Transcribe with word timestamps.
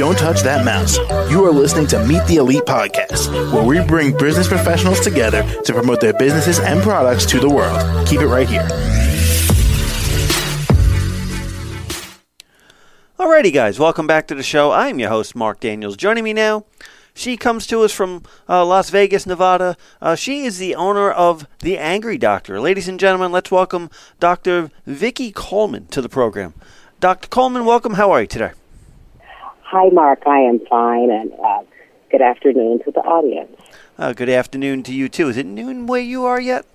Don't 0.00 0.16
touch 0.16 0.40
that 0.44 0.64
mouse. 0.64 0.96
You 1.30 1.44
are 1.44 1.52
listening 1.52 1.86
to 1.88 2.02
Meet 2.06 2.24
the 2.24 2.36
Elite 2.36 2.62
Podcast, 2.62 3.30
where 3.52 3.62
we 3.62 3.86
bring 3.86 4.16
business 4.16 4.48
professionals 4.48 4.98
together 5.00 5.42
to 5.64 5.74
promote 5.74 6.00
their 6.00 6.14
businesses 6.14 6.58
and 6.58 6.80
products 6.80 7.26
to 7.26 7.38
the 7.38 7.50
world. 7.50 8.08
Keep 8.08 8.22
it 8.22 8.26
right 8.26 8.48
here. 8.48 8.66
Alrighty, 13.18 13.52
guys, 13.52 13.78
welcome 13.78 14.06
back 14.06 14.26
to 14.28 14.34
the 14.34 14.42
show. 14.42 14.72
I'm 14.72 14.98
your 14.98 15.10
host, 15.10 15.36
Mark 15.36 15.60
Daniels. 15.60 15.98
Joining 15.98 16.24
me 16.24 16.32
now, 16.32 16.64
she 17.12 17.36
comes 17.36 17.66
to 17.66 17.82
us 17.82 17.92
from 17.92 18.22
uh, 18.48 18.64
Las 18.64 18.88
Vegas, 18.88 19.26
Nevada. 19.26 19.76
Uh, 20.00 20.14
she 20.14 20.46
is 20.46 20.56
the 20.56 20.74
owner 20.76 21.10
of 21.10 21.46
The 21.58 21.76
Angry 21.76 22.16
Doctor. 22.16 22.58
Ladies 22.58 22.88
and 22.88 22.98
gentlemen, 22.98 23.32
let's 23.32 23.50
welcome 23.50 23.90
Dr. 24.18 24.70
Vikki 24.86 25.30
Coleman 25.30 25.88
to 25.88 26.00
the 26.00 26.08
program. 26.08 26.54
Dr. 27.00 27.28
Coleman, 27.28 27.66
welcome. 27.66 27.94
How 27.94 28.10
are 28.12 28.22
you 28.22 28.26
today? 28.26 28.52
Hi, 29.70 29.88
Mark. 29.90 30.26
I 30.26 30.40
am 30.40 30.58
fine, 30.66 31.12
and 31.12 31.32
uh, 31.34 31.62
good 32.10 32.20
afternoon 32.20 32.82
to 32.82 32.90
the 32.90 33.02
audience. 33.02 33.56
Uh, 33.96 34.12
good 34.12 34.28
afternoon 34.28 34.82
to 34.82 34.92
you, 34.92 35.08
too. 35.08 35.28
Is 35.28 35.36
it 35.36 35.46
noon 35.46 35.86
where 35.86 36.00
you 36.00 36.24
are 36.24 36.40
yet? 36.40 36.66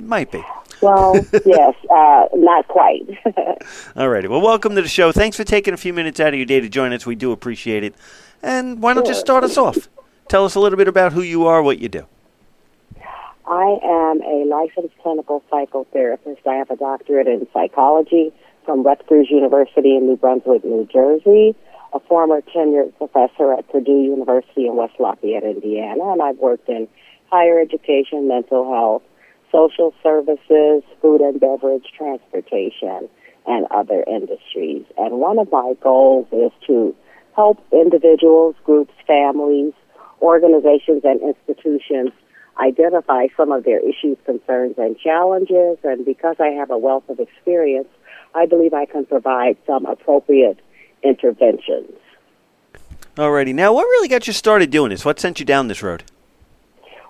Might 0.00 0.32
be. 0.32 0.42
Well, 0.82 1.14
yes, 1.46 1.76
uh, 1.88 2.24
not 2.34 2.66
quite. 2.66 3.02
All 3.96 4.08
righty. 4.08 4.26
Well, 4.26 4.40
welcome 4.40 4.74
to 4.74 4.82
the 4.82 4.88
show. 4.88 5.12
Thanks 5.12 5.36
for 5.36 5.44
taking 5.44 5.74
a 5.74 5.76
few 5.76 5.92
minutes 5.94 6.18
out 6.18 6.30
of 6.30 6.34
your 6.34 6.44
day 6.44 6.58
to 6.58 6.68
join 6.68 6.92
us. 6.92 7.06
We 7.06 7.14
do 7.14 7.30
appreciate 7.30 7.84
it. 7.84 7.94
And 8.42 8.82
why 8.82 8.94
don't 8.94 9.06
you 9.06 9.14
start 9.14 9.44
us 9.44 9.56
off? 9.56 9.88
Tell 10.26 10.44
us 10.44 10.56
a 10.56 10.60
little 10.60 10.76
bit 10.76 10.88
about 10.88 11.12
who 11.12 11.22
you 11.22 11.46
are, 11.46 11.62
what 11.62 11.78
you 11.78 11.88
do. 11.88 12.04
I 13.46 13.78
am 13.80 14.20
a 14.22 14.44
licensed 14.48 14.98
clinical 15.04 15.44
psychotherapist. 15.52 16.44
I 16.48 16.56
have 16.56 16.70
a 16.72 16.76
doctorate 16.76 17.28
in 17.28 17.46
psychology 17.52 18.32
from 18.64 18.82
Rutgers 18.82 19.30
University 19.30 19.94
in 19.94 20.08
New 20.08 20.16
Brunswick, 20.16 20.64
New 20.64 20.88
Jersey, 20.92 21.54
a 21.94 22.00
former 22.00 22.40
tenured 22.40 22.92
professor 22.98 23.52
at 23.52 23.70
Purdue 23.70 24.02
University 24.02 24.66
in 24.66 24.76
West 24.76 24.94
Lafayette, 24.98 25.44
Indiana, 25.44 26.12
and 26.12 26.20
I've 26.20 26.38
worked 26.38 26.68
in 26.68 26.88
higher 27.30 27.60
education, 27.60 28.26
mental 28.28 28.64
health, 28.70 29.02
social 29.52 29.94
services, 30.02 30.82
food 31.00 31.20
and 31.20 31.38
beverage, 31.38 31.86
transportation, 31.96 33.08
and 33.46 33.66
other 33.70 34.04
industries. 34.08 34.84
And 34.98 35.20
one 35.20 35.38
of 35.38 35.50
my 35.52 35.74
goals 35.80 36.26
is 36.32 36.50
to 36.66 36.94
help 37.36 37.64
individuals, 37.72 38.56
groups, 38.64 38.92
families, 39.06 39.72
organizations, 40.20 41.02
and 41.04 41.20
institutions 41.22 42.10
identify 42.60 43.26
some 43.36 43.52
of 43.52 43.64
their 43.64 43.80
issues, 43.80 44.16
concerns, 44.24 44.74
and 44.78 44.98
challenges. 44.98 45.78
And 45.84 46.04
because 46.04 46.36
I 46.40 46.48
have 46.48 46.70
a 46.70 46.78
wealth 46.78 47.08
of 47.08 47.20
experience, 47.20 47.88
I 48.34 48.46
believe 48.46 48.74
I 48.74 48.86
can 48.86 49.04
provide 49.06 49.56
some 49.66 49.86
appropriate 49.86 50.58
interventions. 51.04 51.92
Alrighty. 53.16 53.54
Now, 53.54 53.72
what 53.72 53.84
really 53.84 54.08
got 54.08 54.26
you 54.26 54.32
started 54.32 54.70
doing 54.70 54.90
this? 54.90 55.04
What 55.04 55.20
sent 55.20 55.38
you 55.38 55.46
down 55.46 55.68
this 55.68 55.82
road? 55.82 56.02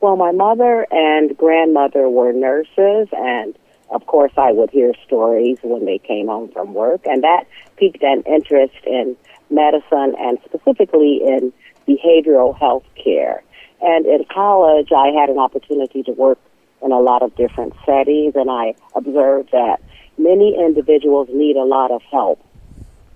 Well, 0.00 0.16
my 0.16 0.32
mother 0.32 0.86
and 0.90 1.36
grandmother 1.36 2.08
were 2.08 2.32
nurses, 2.32 3.08
and 3.12 3.56
of 3.90 4.06
course, 4.06 4.32
I 4.36 4.52
would 4.52 4.70
hear 4.70 4.92
stories 5.06 5.58
when 5.62 5.86
they 5.86 5.98
came 5.98 6.26
home 6.26 6.50
from 6.52 6.74
work, 6.74 7.06
and 7.06 7.22
that 7.22 7.46
piqued 7.76 8.02
an 8.02 8.22
interest 8.26 8.74
in 8.84 9.16
medicine 9.48 10.14
and 10.18 10.38
specifically 10.44 11.20
in 11.24 11.52
behavioral 11.88 12.58
health 12.58 12.84
care. 13.02 13.42
And 13.80 14.06
in 14.06 14.24
college, 14.32 14.90
I 14.92 15.08
had 15.08 15.30
an 15.30 15.38
opportunity 15.38 16.02
to 16.02 16.12
work 16.12 16.38
in 16.82 16.92
a 16.92 17.00
lot 17.00 17.22
of 17.22 17.34
different 17.36 17.74
settings, 17.86 18.34
and 18.34 18.50
I 18.50 18.74
observed 18.94 19.50
that 19.52 19.80
many 20.18 20.56
individuals 20.58 21.28
need 21.32 21.56
a 21.56 21.64
lot 21.64 21.90
of 21.90 22.02
help, 22.10 22.38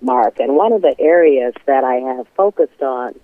Mark. 0.00 0.38
And 0.38 0.56
one 0.56 0.72
of 0.72 0.82
the 0.82 0.94
areas 0.98 1.54
that 1.66 1.84
I 1.84 1.96
have 1.96 2.26
focused 2.36 2.82
on 2.82 3.14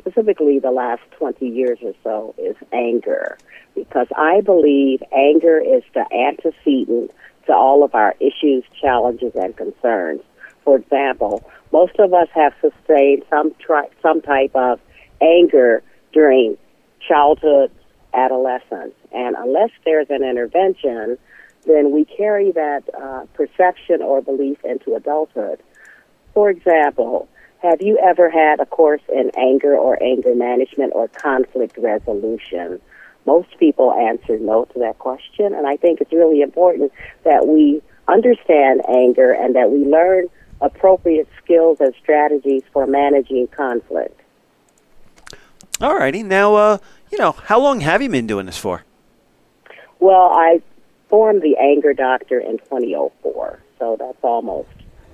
specifically 0.00 0.58
the 0.58 0.70
last 0.70 1.02
20 1.18 1.46
years 1.46 1.78
or 1.82 1.94
so, 2.02 2.34
is 2.38 2.56
anger. 2.72 3.38
Because 3.74 4.08
I 4.16 4.40
believe 4.40 5.02
anger 5.12 5.58
is 5.58 5.82
the 5.94 6.04
antecedent 6.12 7.10
to 7.46 7.52
all 7.52 7.84
of 7.84 7.94
our 7.94 8.14
issues, 8.20 8.64
challenges, 8.80 9.32
and 9.34 9.56
concerns. 9.56 10.22
For 10.64 10.76
example, 10.76 11.48
most 11.72 11.98
of 11.98 12.12
us 12.12 12.28
have 12.34 12.52
sustained 12.60 13.24
some, 13.30 13.54
tri- 13.58 13.88
some 14.02 14.20
type 14.20 14.54
of 14.54 14.80
anger 15.22 15.82
during 16.12 16.56
childhood, 17.06 17.70
adolescence. 18.12 18.94
And 19.12 19.36
unless 19.38 19.70
there's 19.84 20.10
an 20.10 20.22
intervention, 20.22 21.18
then 21.66 21.92
we 21.92 22.04
carry 22.04 22.52
that 22.52 22.82
uh, 23.00 23.26
perception 23.34 24.02
or 24.02 24.20
belief 24.20 24.58
into 24.64 24.94
adulthood. 24.94 25.60
For 26.34 26.50
example, 26.50 27.28
have 27.62 27.82
you 27.82 27.98
ever 27.98 28.30
had 28.30 28.60
a 28.60 28.66
course 28.66 29.02
in 29.12 29.30
anger 29.36 29.76
or 29.76 30.02
anger 30.02 30.34
management 30.34 30.92
or 30.94 31.08
conflict 31.08 31.76
resolution? 31.76 32.80
Most 33.26 33.58
people 33.58 33.92
answer 33.92 34.38
no 34.38 34.64
to 34.66 34.78
that 34.78 34.98
question, 34.98 35.54
and 35.54 35.66
I 35.66 35.76
think 35.76 36.00
it's 36.00 36.12
really 36.12 36.40
important 36.40 36.92
that 37.24 37.46
we 37.46 37.82
understand 38.08 38.82
anger 38.88 39.32
and 39.32 39.54
that 39.54 39.70
we 39.70 39.84
learn 39.84 40.28
appropriate 40.60 41.28
skills 41.42 41.78
and 41.80 41.94
strategies 42.02 42.62
for 42.72 42.86
managing 42.86 43.46
conflict. 43.48 44.18
All 45.80 45.94
righty. 45.94 46.22
Now, 46.22 46.54
uh, 46.54 46.78
you 47.10 47.18
know, 47.18 47.32
how 47.32 47.60
long 47.60 47.80
have 47.80 48.02
you 48.02 48.08
been 48.08 48.26
doing 48.26 48.46
this 48.46 48.58
for? 48.58 48.84
Well, 49.98 50.30
I 50.32 50.62
formed 51.08 51.42
the 51.42 51.56
Anger 51.58 51.92
Doctor 51.92 52.38
in 52.38 52.58
2004, 52.58 53.60
so 53.78 53.96
that's 53.98 54.18
almost 54.22 54.68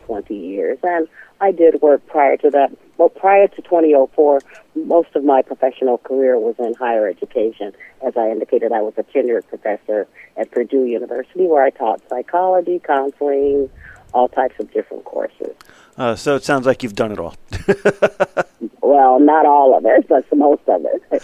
20 0.06 0.34
years. 0.34 0.78
And 0.82 1.08
I 1.40 1.52
did 1.52 1.82
work 1.82 2.06
prior 2.06 2.36
to 2.38 2.50
that. 2.50 2.70
Well, 2.96 3.10
prior 3.10 3.46
to 3.48 3.62
2004, 3.62 4.40
most 4.74 5.14
of 5.14 5.24
my 5.24 5.42
professional 5.42 5.98
career 5.98 6.38
was 6.38 6.54
in 6.58 6.74
higher 6.74 7.06
education. 7.06 7.72
As 8.06 8.16
I 8.16 8.30
indicated, 8.30 8.72
I 8.72 8.80
was 8.80 8.94
a 8.96 9.02
tenured 9.02 9.46
professor 9.48 10.06
at 10.36 10.50
Purdue 10.50 10.86
University 10.86 11.46
where 11.46 11.62
I 11.62 11.70
taught 11.70 12.00
psychology, 12.08 12.80
counseling, 12.82 13.68
all 14.14 14.28
types 14.28 14.54
of 14.58 14.72
different 14.72 15.04
courses. 15.04 15.54
Uh, 15.98 16.14
so 16.14 16.36
it 16.36 16.44
sounds 16.44 16.66
like 16.66 16.82
you've 16.82 16.94
done 16.94 17.12
it 17.12 17.18
all. 17.18 17.34
well, 18.80 19.20
not 19.20 19.44
all 19.44 19.76
of 19.76 19.84
it, 19.84 20.08
but 20.08 20.24
most 20.34 20.62
of 20.68 20.84
it. 20.84 21.22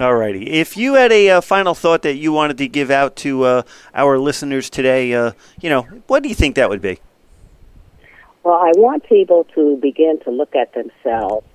All 0.00 0.14
righty. 0.14 0.48
If 0.48 0.76
you 0.76 0.94
had 0.94 1.10
a 1.10 1.30
uh, 1.30 1.40
final 1.40 1.74
thought 1.74 2.02
that 2.02 2.14
you 2.14 2.30
wanted 2.32 2.58
to 2.58 2.68
give 2.68 2.90
out 2.90 3.16
to 3.16 3.42
uh, 3.42 3.62
our 3.94 4.18
listeners 4.18 4.70
today, 4.70 5.12
uh, 5.14 5.32
you 5.60 5.68
know, 5.70 5.82
what 6.06 6.22
do 6.22 6.28
you 6.28 6.36
think 6.36 6.54
that 6.54 6.68
would 6.68 6.80
be? 6.80 7.00
Well, 8.42 8.54
I 8.54 8.72
want 8.76 9.04
people 9.04 9.44
to 9.54 9.76
begin 9.76 10.20
to 10.20 10.30
look 10.30 10.54
at 10.54 10.72
themselves 10.74 11.46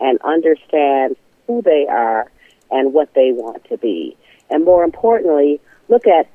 and 0.00 0.18
understand 0.22 1.16
who 1.46 1.62
they 1.62 1.86
are 1.88 2.30
and 2.70 2.92
what 2.92 3.14
they 3.14 3.32
want 3.32 3.64
to 3.68 3.76
be. 3.78 4.16
And 4.50 4.64
more 4.64 4.84
importantly, 4.84 5.60
look 5.88 6.06
at 6.06 6.28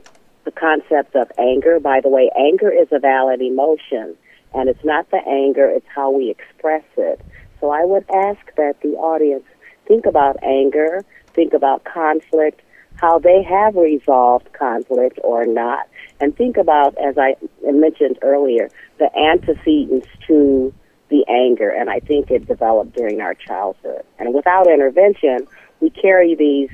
the 0.46 0.52
concept 0.52 1.16
of 1.16 1.32
anger. 1.38 1.80
By 1.80 2.00
the 2.02 2.10
way, 2.10 2.32
anger 2.38 2.72
is 2.72 2.88
a 2.92 3.00
valid 3.00 3.42
emotion, 3.42 4.16
and 4.54 4.70
it's 4.70 4.84
not 4.84 5.10
the 5.12 5.22
anger, 5.28 5.70
it's 5.70 5.88
how 5.94 6.12
we 6.12 6.30
express 6.30 6.86
it. 6.96 7.20
So 7.60 7.70
I 7.70 7.84
would 7.84 8.06
ask 8.10 8.40
that 8.56 8.80
the 8.82 8.94
audience 8.96 9.44
think 9.88 10.06
about 10.06 10.42
anger, 10.44 11.04
think 11.34 11.54
about 11.54 11.84
conflict, 11.84 12.62
how 12.96 13.20
they 13.20 13.44
have 13.44 13.76
resolved 13.76 14.52
conflict 14.54 15.20
or 15.24 15.46
not, 15.46 15.88
and 16.20 16.36
think 16.36 16.58
about, 16.58 16.98
as 16.98 17.18
I 17.18 17.36
mentioned 17.64 18.20
earlier, 18.22 18.70
the 18.98 19.16
antecedents 19.18 20.08
to 20.28 20.74
the 21.10 21.26
anger, 21.30 21.70
and 21.70 21.90
I 21.90 22.00
think 22.00 22.32
it 22.32 22.48
developed 22.48 22.96
during 22.96 23.22
our 23.22 23.34
childhood. 23.34 24.04
And 24.20 24.34
without 24.34 24.68
intervention, 24.68 25.48
we 25.80 25.90
carry 25.90 26.36
these 26.36 26.70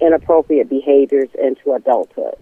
inappropriate 0.00 0.68
behaviors 0.68 1.28
into 1.40 1.72
adulthood. 1.72 2.36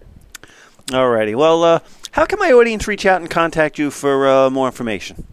Alrighty. 0.87 1.35
Well, 1.35 1.63
uh, 1.63 1.79
how 2.11 2.25
can 2.25 2.39
my 2.39 2.51
audience 2.51 2.87
reach 2.87 3.05
out 3.05 3.21
and 3.21 3.29
contact 3.29 3.77
you 3.77 3.91
for 3.91 4.27
uh, 4.27 4.49
more 4.49 4.67
information? 4.67 5.25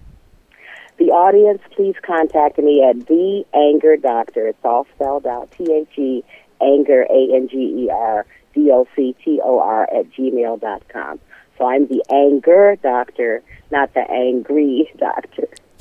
The 0.98 1.06
audience, 1.06 1.60
please 1.74 1.96
contact 2.02 2.58
me 2.58 2.84
at 2.84 3.06
the 3.06 3.44
Anger 3.52 3.96
Doctor. 3.96 4.46
It's 4.46 4.64
all 4.64 4.86
spelled 4.94 5.26
out: 5.26 5.50
T 5.52 5.72
H 5.72 5.98
E 5.98 6.24
Anger 6.60 7.02
A 7.02 7.34
N 7.34 7.48
G 7.48 7.56
E 7.56 7.90
R 7.90 8.26
D 8.64 8.70
O 8.72 8.86
C 8.96 9.14
T 9.24 9.40
O 9.42 9.58
R 9.58 9.82
at 9.82 10.10
gmail 10.12 10.60
dot 10.60 10.82
com. 10.88 11.20
So 11.58 11.66
I'm 11.66 11.86
the 11.86 12.02
Anger 12.10 12.76
Doctor, 12.82 13.42
not 13.70 13.92
the 13.94 14.10
Angry 14.10 14.90
Doctor. 14.98 15.48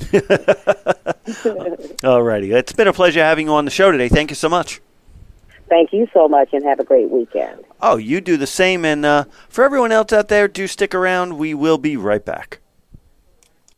Alrighty. 2.02 2.54
It's 2.54 2.72
been 2.72 2.86
a 2.86 2.92
pleasure 2.92 3.20
having 3.20 3.46
you 3.46 3.52
on 3.52 3.64
the 3.64 3.70
show 3.70 3.90
today. 3.90 4.08
Thank 4.08 4.30
you 4.30 4.36
so 4.36 4.48
much. 4.48 4.80
Thank 5.68 5.92
you 5.92 6.06
so 6.12 6.28
much 6.28 6.50
and 6.52 6.62
have 6.64 6.78
a 6.78 6.84
great 6.84 7.10
weekend. 7.10 7.64
Oh, 7.80 7.96
you 7.96 8.20
do 8.20 8.36
the 8.36 8.46
same. 8.46 8.84
And 8.84 9.04
uh, 9.04 9.24
for 9.48 9.64
everyone 9.64 9.90
else 9.92 10.12
out 10.12 10.28
there, 10.28 10.46
do 10.46 10.66
stick 10.66 10.94
around. 10.94 11.38
We 11.38 11.54
will 11.54 11.78
be 11.78 11.96
right 11.96 12.24
back. 12.24 12.60